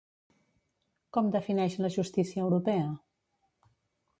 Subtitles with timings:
[1.17, 2.89] Com defineix la justícia europea?